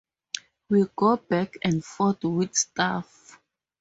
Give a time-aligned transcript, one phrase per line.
[0.67, 3.39] We go back and forth with stuff.